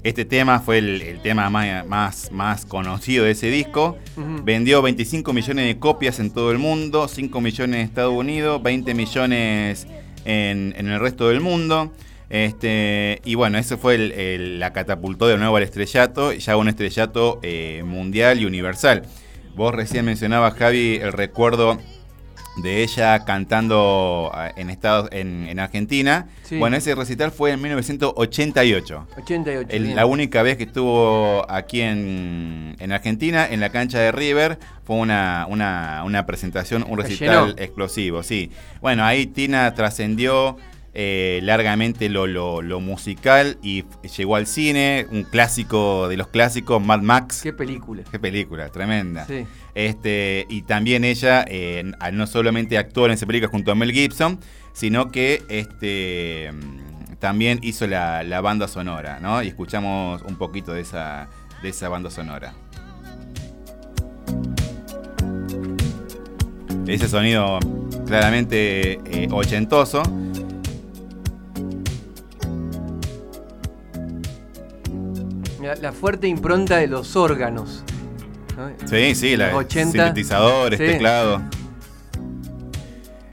este 0.04 0.26
tema 0.26 0.60
fue 0.60 0.80
el, 0.80 1.20
tema 1.24 1.50
más, 1.50 2.32
más, 2.32 2.66
conocido 2.66 3.24
de 3.24 3.32
ese 3.32 3.50
disco. 3.50 3.98
Vendió 4.44 4.82
25 4.82 5.32
millones 5.32 5.66
de 5.66 5.80
copias 5.80 6.20
en 6.20 6.32
todo 6.32 6.52
el 6.52 6.58
mundo, 6.58 7.08
5 7.08 7.40
millones 7.40 7.80
en 7.80 7.86
Estados 7.86 8.14
Unidos, 8.14 8.62
20 8.62 8.94
millones 8.94 9.88
en, 10.26 10.74
el 10.76 11.00
resto 11.00 11.30
del 11.30 11.40
mundo. 11.40 11.94
Este, 12.30 13.22
y 13.24 13.36
bueno, 13.36 13.58
eso 13.58 13.78
fue 13.78 13.96
el, 13.96 14.60
la 14.60 14.74
catapultó 14.74 15.28
de 15.28 15.38
nuevo 15.38 15.56
al 15.56 15.64
estrellato, 15.64 16.34
ya 16.34 16.58
un 16.58 16.68
estrellato 16.68 17.40
eh, 17.42 17.84
mundial 17.86 18.42
y 18.42 18.46
universal. 18.46 19.04
Vos 19.56 19.74
recién 19.74 20.04
mencionabas, 20.04 20.56
Javi, 20.56 21.00
el 21.02 21.14
recuerdo 21.14 21.80
de 22.58 22.84
ella 22.84 23.26
cantando 23.26 24.32
ah, 24.34 24.52
en 24.56 24.70
Estados 24.70 25.10
en, 25.12 25.60
Argentina. 25.60 26.28
Bueno, 26.52 26.78
ese 26.78 26.94
recital 26.96 27.32
fue 27.32 27.52
en 27.52 27.62
1988. 27.62 29.08
88. 29.18 29.70
la 29.96 30.06
única 30.06 30.44
vez 30.44 30.58
que 30.58 30.64
estuvo 30.64 31.46
aquí 31.50 31.82
en, 31.82 32.76
Argentina, 32.92 33.48
en 33.50 33.60
la 33.60 33.70
cancha 33.70 34.00
de 34.00 34.12
River, 34.12 34.60
fue 34.84 34.98
una, 34.98 35.48
una, 35.50 36.26
presentación, 36.26 36.86
un 36.88 36.98
recital 36.98 37.56
explosivo, 37.58 38.24
sí. 38.24 38.52
Bueno, 38.82 39.04
ahí 39.04 39.26
Tina 39.26 39.74
trascendió 39.74 40.58
eh, 40.96 41.40
largamente 41.42 42.08
lo, 42.08 42.28
lo, 42.28 42.80
musical 42.80 43.58
y 43.64 43.84
llegó 44.16 44.36
al 44.36 44.46
cine, 44.46 45.08
un 45.10 45.24
clásico 45.24 46.08
de 46.08 46.18
los 46.18 46.28
clásicos, 46.28 46.84
Mad 46.84 47.02
Max. 47.02 47.42
Qué 47.42 47.52
película. 47.52 48.04
Qué 48.12 48.20
película, 48.20 48.70
tremenda. 48.70 49.26
Este, 49.74 50.46
y 50.50 50.62
también 50.62 51.04
ella 51.04 51.46
eh, 51.48 51.84
no 52.12 52.28
solamente 52.28 52.78
actuó 52.78 53.08
en 53.08 53.14
esa 53.14 53.26
película 53.26 53.50
junto 53.50 53.72
a 53.72 53.76
Mel 53.76 53.92
Gibson, 53.92 54.40
sino 54.72 55.10
que 55.10 55.42
este, 55.50 56.52
también 57.18 57.60
hizo 57.64 57.88
la, 57.88 58.42
banda 58.42 58.68
sonora, 58.68 59.20
¿no? 59.20 59.42
Y 59.42 59.48
escuchamos 59.48 60.22
un 60.22 60.36
poquito 60.36 60.74
de 60.74 60.82
esa, 60.82 61.28
de 61.64 61.70
esa 61.70 61.90
banda 61.90 62.12
sonora. 62.12 62.54
Ese 66.86 67.08
sonido 67.08 67.60
claramente 68.06 69.00
eh, 69.06 69.28
ochentoso 69.32 70.04
La, 75.64 75.94
fuerte 75.94 76.28
impronta 76.28 76.78
de 76.78 76.88
los 76.88 77.16
órganos. 77.16 77.86
Sí, 78.86 79.16
sí, 79.16 79.38
la, 79.38 79.66
sintetizadores, 79.68 80.78
teclado. 80.78 81.42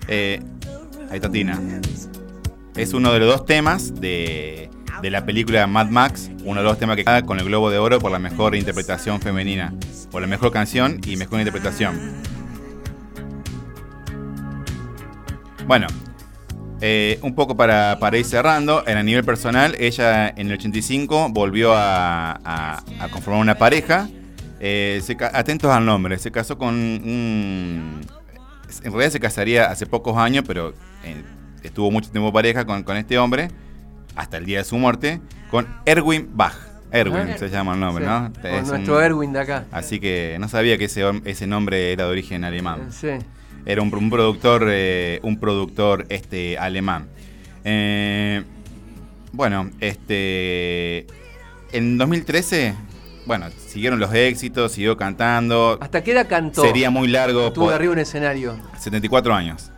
Eh, 0.06 0.40
ahí 1.10 1.16
está 1.16 1.28
Tina. 1.28 1.60
Es 2.76 2.94
uno 2.94 3.12
de 3.12 3.18
los 3.18 3.28
dos 3.28 3.46
temas 3.46 4.00
de, 4.00 4.70
de 5.02 5.10
la 5.10 5.26
película 5.26 5.66
Mad 5.66 5.88
Max, 5.88 6.30
uno 6.44 6.60
de 6.60 6.64
los 6.64 6.78
temas 6.78 6.94
que 6.94 7.04
queda 7.04 7.22
con 7.22 7.40
el 7.40 7.46
Globo 7.46 7.68
de 7.68 7.78
Oro 7.78 7.98
por 7.98 8.12
la 8.12 8.20
mejor 8.20 8.54
interpretación 8.54 9.20
femenina, 9.20 9.74
por 10.12 10.22
la 10.22 10.28
mejor 10.28 10.52
canción 10.52 11.00
y 11.04 11.16
mejor 11.16 11.40
interpretación. 11.40 11.98
Bueno, 15.66 15.88
eh, 16.82 17.18
un 17.22 17.34
poco 17.34 17.56
para, 17.56 17.98
ir 18.16 18.24
cerrando, 18.24 18.82
en 18.86 18.96
a 18.96 19.02
nivel 19.02 19.22
personal, 19.22 19.76
ella 19.78 20.28
en 20.28 20.46
el 20.46 20.54
85 20.54 21.28
volvió 21.28 21.72
a, 21.74 22.82
conformar 23.12 23.42
una 23.42 23.54
pareja. 23.56 24.08
Eh, 24.60 25.02
atentos 25.32 25.70
al 25.70 25.84
nombre, 25.84 26.18
se 26.18 26.30
casó 26.30 26.56
con 26.58 26.74
un... 26.74 28.00
En 28.82 28.92
realidad 28.92 29.10
se 29.10 29.20
casaría 29.20 29.66
hace 29.66 29.84
pocos 29.84 30.16
años, 30.16 30.44
pero 30.46 30.74
eh, 31.04 31.22
estuvo 31.62 31.90
mucho 31.90 32.10
tiempo 32.10 32.32
pareja 32.32 32.64
con, 32.64 32.96
este 32.96 33.18
hombre, 33.18 33.48
hasta 34.14 34.38
el 34.38 34.46
día 34.46 34.58
de 34.58 34.64
su 34.64 34.78
muerte, 34.78 35.20
con 35.50 35.66
Erwin 35.84 36.30
Bach. 36.32 36.54
Erwin 36.92 37.38
se 37.38 37.50
llama 37.50 37.74
el 37.74 37.80
nombre, 37.80 38.04
¿no? 38.04 38.32
Con 38.40 38.66
nuestro 38.66 39.00
Erwin 39.00 39.32
de 39.32 39.40
acá. 39.40 39.64
Así 39.70 40.00
que 40.00 40.36
no 40.40 40.48
sabía 40.48 40.76
que 40.78 40.86
ese, 40.86 41.04
ese 41.24 41.46
nombre 41.46 41.92
era 41.92 42.04
de 42.04 42.10
origen 42.10 42.44
alemán. 42.44 42.90
Sí 42.90 43.10
era 43.66 43.82
un, 43.82 43.90
productor, 44.10 44.66
eh, 44.68 45.20
un 45.22 45.38
productor 45.38 46.06
este, 46.08 46.58
alemán. 46.58 47.08
Eh, 47.64 48.42
bueno, 49.32 49.70
este, 49.80 51.06
en 51.72 51.98
2013, 51.98 52.74
bueno, 53.26 53.46
siguieron 53.66 54.00
los 54.00 54.12
éxitos, 54.14 54.72
siguió 54.72 54.96
cantando. 54.96 55.78
¿Hasta 55.80 56.02
qué 56.02 56.12
edad 56.12 56.28
cantó? 56.28 56.62
Sería 56.62 56.90
muy 56.90 57.08
largo. 57.08 57.48
Estuvo 57.48 57.70
arriba 57.70 57.92
en 57.92 57.98
un 57.98 58.02
escenario. 58.02 58.56
74 58.78 59.34
años. 59.34 59.70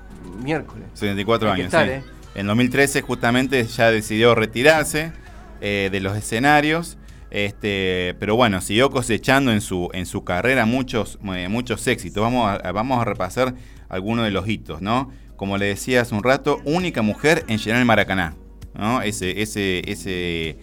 Miércoles. 0.43 0.87
74 0.95 1.51
años. 1.51 1.71
sí. 1.71 1.77
¿eh? 1.79 2.03
En 2.35 2.47
2013 2.47 3.03
justamente 3.03 3.63
ya 3.65 3.91
decidió 3.91 4.35
retirarse 4.35 5.13
de 5.61 6.01
los 6.01 6.17
escenarios. 6.17 6.97
Este, 7.33 8.15
pero 8.21 8.37
bueno, 8.37 8.61
siguió 8.61 8.91
cosechando 8.91 9.53
en 9.53 9.63
su, 9.63 9.89
en 9.95 10.05
su 10.05 10.23
carrera 10.23 10.67
muchos, 10.67 11.19
eh, 11.35 11.49
muchos 11.49 11.87
éxitos. 11.87 12.23
Vamos 12.23 12.61
a, 12.63 12.73
vamos 12.73 13.01
a 13.01 13.07
repasar 13.07 13.55
algunos 13.93 14.25
de 14.25 14.33
los 14.33 14.49
hitos, 14.49 14.83
¿no? 14.83 15.13
Como 15.37 15.59
le 15.59 15.67
decía 15.67 16.01
hace 16.01 16.15
un 16.15 16.25
rato, 16.25 16.61
única 16.65 17.03
mujer 17.03 17.45
en 17.47 17.59
llenar 17.59 17.81
el 17.81 17.87
Maracaná. 17.87 18.35
¿no? 18.75 19.03
Ese, 19.03 19.43
ese, 19.43 19.83
ese, 19.91 20.57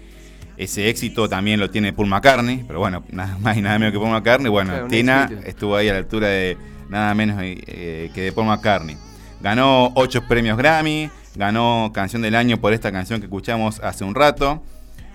ese 0.58 0.90
éxito 0.90 1.30
también 1.30 1.60
lo 1.60 1.70
tiene 1.70 1.94
Paul 1.94 2.08
McCartney, 2.08 2.64
pero 2.68 2.80
bueno, 2.80 3.04
nada 3.12 3.38
más 3.40 3.56
y 3.56 3.62
nada 3.62 3.78
menos 3.80 3.94
que 3.94 4.00
Paul 4.00 4.12
McCartney. 4.12 4.50
Bueno, 4.50 4.88
Tina 4.88 5.30
estuvo 5.46 5.76
ahí 5.76 5.90
a 5.90 5.94
la 5.94 6.00
altura 6.00 6.28
de 6.28 6.58
nada 6.90 7.14
menos 7.14 7.38
eh, 7.42 8.10
que 8.14 8.22
de 8.22 8.32
Paul 8.32 8.48
McCartney. 8.48 8.98
Ganó 9.42 9.92
ocho 9.96 10.24
premios 10.28 10.58
Grammy, 10.58 11.10
ganó 11.36 11.92
Canción 11.94 12.22
del 12.22 12.36
Año 12.36 12.60
por 12.60 12.74
esta 12.74 12.92
canción 12.92 13.20
que 13.20 13.28
escuchamos 13.28 13.80
hace 13.82 14.04
un 14.04 14.16
rato. 14.16 14.64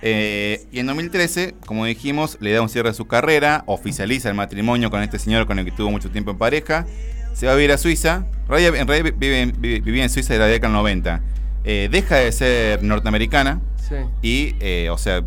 Eh, 0.07 0.67
y 0.71 0.81
en 0.81 0.87
2013, 0.87 1.55
como 1.67 1.87
dijimos, 1.87 2.37
le 2.41 2.53
da 2.53 2.61
un 2.61 2.69
cierre 2.69 2.91
a 2.91 2.95
su 2.95 3.07
carrera, 3.07 3.65
oficializa 3.67 4.29
el 4.29 4.35
matrimonio 4.35 4.91
con 4.91 5.03
este 5.03 5.19
señor 5.19 5.47
con 5.47 5.59
el 5.59 5.65
que 5.65 5.71
tuvo 5.71 5.91
mucho 5.91 6.11
tiempo 6.11 6.31
en 6.31 6.39
pareja, 6.39 6.87
se 7.35 7.47
va 7.47 7.53
a 7.53 7.57
vivir 7.57 7.73
a 7.73 7.79
Suiza, 7.79 8.25
en 8.49 8.89
realidad 8.89 9.13
vivía 9.19 10.03
en 10.05 10.11
Suiza 10.11 10.33
de 10.33 10.39
la 10.39 10.47
década 10.47 10.73
del 10.73 10.79
90, 10.79 11.21
eh, 11.65 11.89
deja 11.91 12.17
de 12.17 12.33
ser 12.33 12.83
norteamericana 12.83 13.61
y, 14.23 14.55
eh, 14.61 14.89
o 14.91 14.99
sea, 14.99 15.23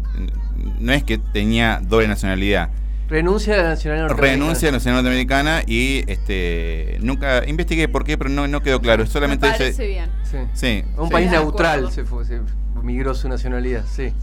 no 0.79 0.93
es 0.93 1.03
que 1.03 1.17
tenía 1.17 1.79
doble 1.83 2.07
nacionalidad. 2.07 2.69
Renuncia 3.09 3.53
a 3.53 3.57
la 3.57 3.69
nacionalidad 3.69 4.07
norteamericana. 4.07 4.43
Renuncia 4.43 4.67
a 4.67 4.71
la 4.71 4.77
nacionalidad 4.77 5.03
norteamericana 5.03 5.61
y 5.65 6.03
este 6.07 6.97
nunca 7.01 7.45
investigué 7.47 7.87
por 7.87 8.03
qué, 8.03 8.17
pero 8.17 8.29
no, 8.29 8.47
no 8.47 8.61
quedó 8.61 8.81
claro. 8.81 9.05
Solamente 9.05 9.47
Me 9.47 9.53
parece 9.53 9.87
bien. 9.87 10.09
Sí. 10.53 10.83
Un 10.97 11.09
país 11.09 11.29
neutral 11.31 11.91
se, 11.91 12.03
fue, 12.03 12.25
se 12.25 12.41
migró 12.83 13.13
su 13.13 13.29
nacionalidad, 13.29 13.85
sí. 13.85 14.13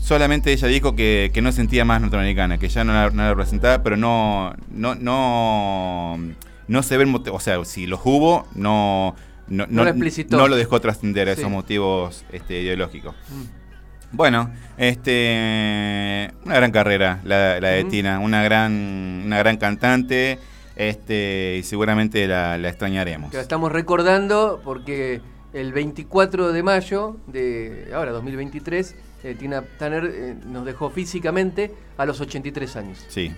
Solamente 0.00 0.52
ella 0.52 0.68
dijo 0.68 0.94
que, 0.94 1.30
no 1.42 1.52
sentía 1.52 1.84
más 1.84 2.00
norteamericana, 2.00 2.58
que 2.58 2.68
ya 2.68 2.84
no 2.84 2.92
la, 2.92 3.10
no 3.10 3.28
representaba, 3.28 3.82
pero 3.82 3.96
no, 3.96 4.54
no, 4.70 4.94
no, 4.94 6.18
no 6.68 6.82
se 6.82 6.96
ven, 6.96 7.14
o 7.14 7.40
sea, 7.40 7.64
si 7.64 7.86
los 7.86 8.00
hubo, 8.04 8.46
no, 8.54 9.14
no, 9.48 9.66
no, 9.68 10.48
lo, 10.48 10.56
dejó 10.56 10.80
trascender 10.80 11.28
a 11.28 11.32
esos 11.32 11.50
motivos 11.50 12.24
este, 12.32 12.60
ideológicos. 12.60 13.14
Mm. 13.28 13.64
Bueno, 14.12 14.50
este, 14.76 16.30
una 16.44 16.54
gran 16.54 16.70
carrera 16.70 17.20
la, 17.24 17.58
de 17.58 17.84
Tina, 17.84 18.20
una 18.20 18.44
gran, 18.44 19.22
una 19.26 19.38
gran 19.38 19.56
cantante 19.56 20.38
este, 20.76 21.56
y 21.58 21.62
seguramente 21.64 22.26
la, 22.28 22.56
extrañaremos. 22.56 23.34
la 23.34 23.40
estamos 23.40 23.72
recordando 23.72 24.60
porque 24.62 25.20
el 25.52 25.72
24 25.72 26.52
de 26.52 26.62
mayo 26.62 27.16
de 27.26 27.90
ahora 27.92 28.12
2023 28.12 28.94
eh, 29.24 29.34
Tina 29.38 29.62
Tanner 29.78 30.04
eh, 30.04 30.36
nos 30.46 30.64
dejó 30.64 30.90
físicamente 30.90 31.74
a 31.96 32.06
los 32.06 32.20
83 32.20 32.76
años. 32.76 33.04
Sí. 33.08 33.32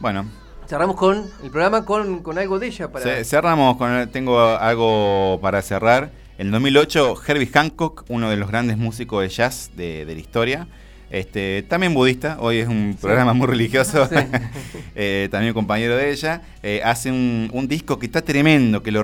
Bueno, 0.00 0.26
Cerramos 0.68 0.96
con 0.96 1.30
el 1.44 1.50
programa 1.50 1.84
con, 1.84 2.38
algo 2.38 2.58
de 2.58 2.66
ella. 2.66 2.90
Para... 2.90 3.24
cerramos 3.24 3.76
con. 3.76 4.08
Tengo 4.10 4.40
algo 4.40 5.38
para 5.40 5.62
cerrar. 5.62 6.10
En 6.38 6.50
2008, 6.50 7.14
Herbie 7.26 7.46
Hancock, 7.46 8.04
uno 8.08 8.28
de 8.28 8.36
los 8.36 8.48
grandes 8.48 8.76
músicos 8.76 9.22
de 9.22 9.28
jazz 9.28 9.70
de, 9.76 10.04
la 10.04 10.12
historia, 10.12 10.66
este, 11.08 11.62
también 11.62 11.94
budista, 11.94 12.36
hoy 12.40 12.58
es 12.58 12.68
un 12.68 12.98
programa 13.00 13.32
muy 13.32 13.46
religioso, 13.46 14.06
eh, 14.94 15.28
también 15.30 15.54
compañero 15.54 15.96
de 15.96 16.10
ella, 16.10 16.42
eh, 16.62 16.82
hace 16.84 17.10
un, 17.10 17.66
disco 17.68 17.98
que 17.98 18.04
está 18.04 18.20
tremendo, 18.20 18.82
que 18.82 18.90
lo, 18.90 19.02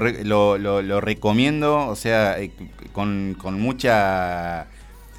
lo, 0.59 1.00
recomiendo, 1.00 1.88
o 1.88 1.97
sea, 1.97 2.38
eh, 2.38 2.50
con, 2.92 3.35
con 3.40 3.59
mucha 3.59 4.66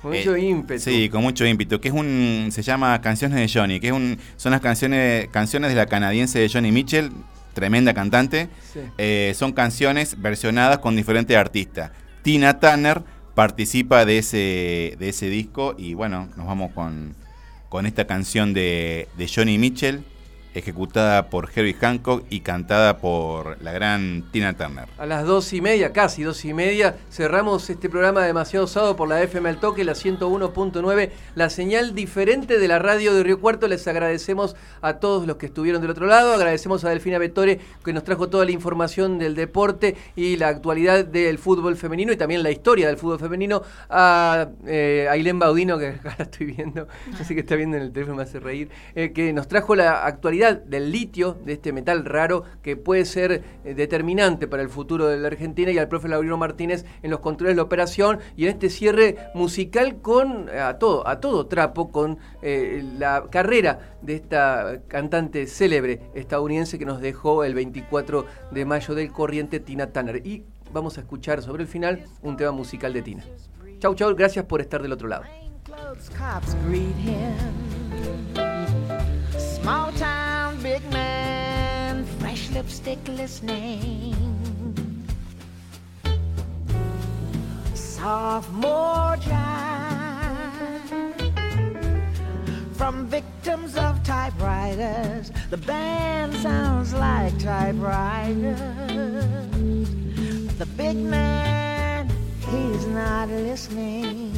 con 0.03 0.11
mucho 0.11 0.37
ímpetu. 0.37 0.81
Sí, 0.81 1.09
con 1.09 1.23
mucho 1.23 1.45
ímpetu. 1.45 1.79
Que 1.79 1.87
es 1.87 1.93
un. 1.93 2.49
Se 2.51 2.61
llama 2.61 2.99
Canciones 3.01 3.37
de 3.37 3.59
Johnny, 3.59 3.79
que 3.79 3.87
es 3.87 3.93
un, 3.93 4.19
son 4.35 4.51
las 4.51 4.61
canciones, 4.61 5.29
canciones 5.29 5.69
de 5.69 5.75
la 5.75 5.85
canadiense 5.85 6.39
de 6.39 6.49
Johnny 6.49 6.71
Mitchell, 6.71 7.09
tremenda 7.53 7.93
cantante. 7.93 8.49
Eh, 8.97 9.33
son 9.35 9.53
canciones 9.53 10.21
versionadas 10.21 10.79
con 10.79 10.95
diferentes 10.95 11.35
artistas. 11.35 11.91
Tina 12.21 12.59
Turner 12.59 13.01
participa 13.33 14.05
de 14.05 14.17
ese, 14.19 14.95
de 14.99 15.09
ese 15.09 15.29
disco 15.29 15.73
y 15.77 15.93
bueno, 15.93 16.29
nos 16.35 16.45
vamos 16.45 16.71
con, 16.73 17.15
con 17.69 17.85
esta 17.85 18.05
canción 18.05 18.53
de, 18.53 19.07
de 19.17 19.31
Johnny 19.33 19.57
Mitchell 19.57 20.03
ejecutada 20.53 21.29
por 21.29 21.49
Herbie 21.53 21.73
Hancock 21.73 22.25
y 22.29 22.41
cantada 22.41 22.97
por 22.97 23.61
la 23.61 23.71
gran 23.71 24.23
Tina 24.31 24.53
Turner. 24.53 24.87
A 24.97 25.05
las 25.05 25.25
dos 25.25 25.51
y 25.53 25.61
media, 25.61 25.93
casi 25.93 26.23
dos 26.23 26.43
y 26.45 26.53
media, 26.53 26.95
cerramos 27.11 27.69
este 27.69 27.89
programa 27.89 28.23
demasiado 28.23 28.65
osado 28.65 28.95
por 28.95 29.07
la 29.07 29.21
FM 29.21 29.49
al 29.49 29.59
toque, 29.59 29.83
la 29.83 29.93
101.9, 29.93 31.09
la 31.35 31.49
señal 31.49 31.95
diferente 31.95 32.59
de 32.59 32.67
la 32.67 32.79
radio 32.79 33.13
de 33.13 33.23
Río 33.23 33.39
Cuarto. 33.39 33.67
Les 33.67 33.87
agradecemos 33.87 34.55
a 34.81 34.95
todos 34.95 35.27
los 35.27 35.37
que 35.37 35.47
estuvieron 35.47 35.81
del 35.81 35.91
otro 35.91 36.05
lado, 36.05 36.33
agradecemos 36.33 36.83
a 36.85 36.89
Delfina 36.89 37.17
Vetore 37.17 37.59
que 37.83 37.93
nos 37.93 38.03
trajo 38.03 38.29
toda 38.29 38.45
la 38.45 38.51
información 38.51 39.19
del 39.19 39.35
deporte 39.35 39.95
y 40.15 40.37
la 40.37 40.49
actualidad 40.49 41.05
del 41.05 41.37
fútbol 41.37 41.75
femenino 41.77 42.11
y 42.11 42.17
también 42.17 42.43
la 42.43 42.51
historia 42.51 42.87
del 42.87 42.97
fútbol 42.97 43.19
femenino, 43.19 43.61
a 43.89 44.47
eh, 44.65 45.07
Ailén 45.09 45.39
Baudino, 45.39 45.77
que 45.77 45.99
la 46.03 46.15
estoy 46.19 46.47
viendo, 46.47 46.87
así 47.19 47.33
que 47.33 47.41
está 47.41 47.55
viendo 47.55 47.77
en 47.77 47.83
el 47.83 47.91
teléfono, 47.91 48.17
me 48.17 48.23
hace 48.23 48.39
reír, 48.39 48.69
eh, 48.95 49.11
que 49.13 49.33
nos 49.33 49.47
trajo 49.47 49.75
la 49.75 50.05
actualidad 50.05 50.42
del 50.51 50.91
litio, 50.91 51.37
de 51.45 51.53
este 51.53 51.71
metal 51.71 52.03
raro 52.03 52.43
que 52.61 52.75
puede 52.75 53.05
ser 53.05 53.43
eh, 53.63 53.73
determinante 53.73 54.47
para 54.47 54.61
el 54.61 54.69
futuro 54.69 55.07
de 55.07 55.17
la 55.17 55.27
Argentina 55.27 55.71
y 55.71 55.77
al 55.77 55.87
profe 55.87 56.09
Laurino 56.09 56.37
Martínez 56.37 56.85
en 57.01 57.11
los 57.11 57.21
controles 57.21 57.53
de 57.53 57.57
la 57.57 57.63
operación 57.63 58.19
y 58.35 58.43
en 58.43 58.49
este 58.49 58.69
cierre 58.69 59.29
musical 59.33 60.01
con 60.01 60.49
eh, 60.49 60.59
a 60.59 60.77
todo, 60.79 61.07
a 61.07 61.21
todo 61.21 61.45
trapo 61.45 61.91
con 61.91 62.17
eh, 62.41 62.83
la 62.97 63.25
carrera 63.29 63.95
de 64.01 64.15
esta 64.15 64.81
cantante 64.89 65.47
célebre 65.47 66.01
estadounidense 66.13 66.77
que 66.77 66.85
nos 66.85 66.99
dejó 66.99 67.45
el 67.45 67.53
24 67.53 68.25
de 68.51 68.65
mayo 68.65 68.95
del 68.95 69.11
corriente 69.11 69.61
Tina 69.61 69.87
Turner. 69.87 70.25
Y 70.25 70.43
vamos 70.73 70.97
a 70.97 71.01
escuchar 71.01 71.41
sobre 71.41 71.63
el 71.63 71.69
final 71.69 72.03
un 72.21 72.35
tema 72.35 72.51
musical 72.51 72.91
de 72.91 73.01
Tina. 73.01 73.23
Chau, 73.79 73.95
chau, 73.95 74.13
gracias 74.13 74.43
por 74.45 74.59
estar 74.59 74.81
del 74.81 74.91
otro 74.91 75.07
lado. 75.07 75.23
Lipstick 82.63 83.07
listening. 83.09 84.15
Sophomore 87.73 89.17
jive 89.17 89.63
from 92.73 93.07
victims 93.07 93.75
of 93.75 94.01
typewriters. 94.03 95.31
The 95.49 95.57
band 95.57 96.33
sounds 96.35 96.93
like 96.93 97.37
typewriters. 97.37 98.59
The 100.57 100.65
big 100.77 100.95
man, 100.97 102.09
he's 102.49 102.85
not 102.87 103.27
listening. 103.29 104.31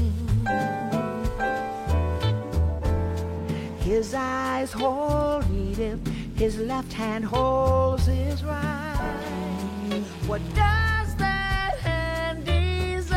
His 3.80 4.16
eyes 4.16 4.72
hold 4.72 5.46
Edith, 5.52 6.00
his 6.36 6.60
left 6.60 6.92
hand 6.92 7.24
holds 7.24 8.08
his 8.08 8.44
right. 8.44 10.04
What 10.28 10.42
does 10.54 11.16
that 11.16 11.78
hand 11.80 12.44
desire 12.46 13.16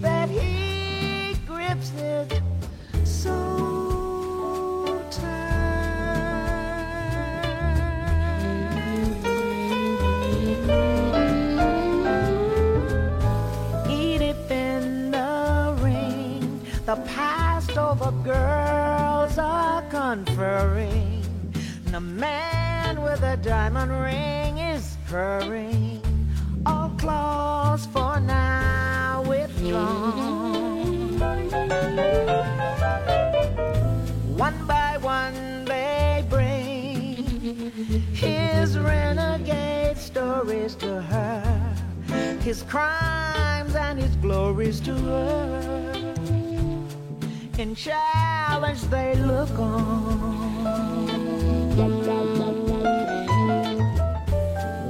that 0.00 0.30
he 0.30 1.34
grips 1.46 1.92
it 1.98 2.40
so 3.04 5.04
tight? 5.10 5.50
Edith 13.90 14.50
in 14.50 15.10
the 15.10 15.76
ring, 15.82 16.62
the 16.86 16.96
over 17.76 18.10
girls 18.22 18.63
conferring. 20.14 21.24
The 21.86 22.00
man 22.00 23.02
with 23.02 23.20
a 23.22 23.36
diamond 23.36 23.90
ring 23.90 24.58
is 24.58 24.96
purring. 25.08 26.00
All 26.64 26.90
claws 26.90 27.86
for 27.86 28.20
now 28.20 29.24
withdrawn. 29.26 31.18
One 34.38 34.66
by 34.68 34.98
one 34.98 35.64
they 35.64 36.24
bring 36.30 37.16
his 38.14 38.78
renegade 38.78 39.98
stories 39.98 40.76
to 40.76 41.02
her, 41.02 41.76
his 42.40 42.62
crimes 42.62 43.74
and 43.74 43.98
his 43.98 44.14
glories 44.16 44.78
to 44.82 44.94
her 44.94 45.93
in 47.64 47.74
challenge 47.74 48.82
they 48.90 49.14
look 49.14 49.58
on. 49.58 50.60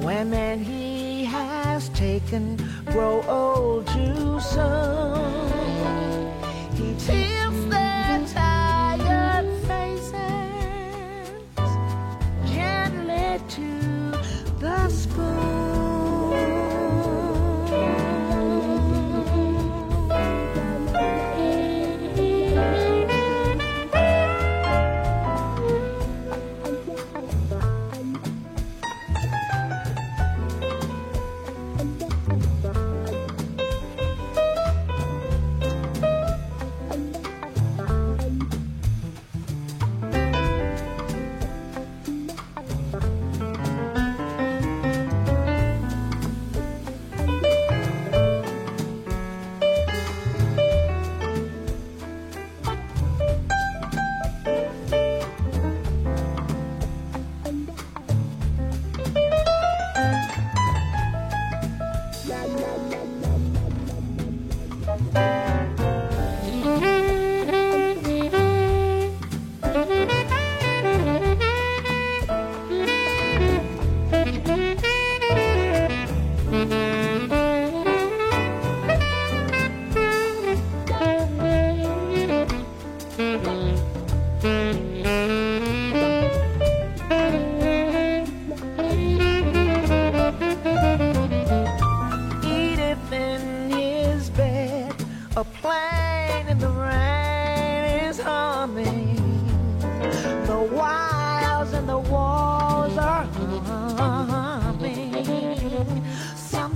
Women 0.03 0.65
he 0.65 1.25
has 1.25 1.89
taken 1.91 2.57
grow 2.87 3.23
old 3.29 3.87
too 3.87 4.41
soon. 4.41 5.64